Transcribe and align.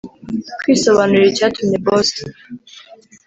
kwisobanurira 0.59 1.27
icyatumye 1.31 1.77
boss 1.85 2.09